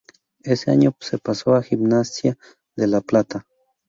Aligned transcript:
Ese 0.41 0.71
año 0.71 0.95
se 0.99 1.19
pasó 1.19 1.53
a 1.53 1.61
Gimnasia 1.61 2.35
de 2.75 2.87
La 2.87 3.01
Plata. 3.01 3.45